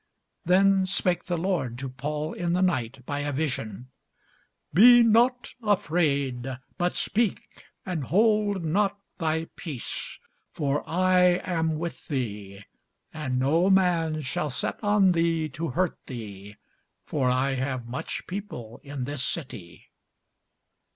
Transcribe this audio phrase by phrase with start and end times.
[0.45, 3.91] Then spake the Lord to Paul in the night by a vision,
[4.73, 10.17] Be not afraid, but speak, and hold not thy peace:
[10.49, 12.63] for I am with thee,
[13.13, 16.55] and no man shall set on thee to hurt thee:
[17.05, 19.91] for I have much people in this city.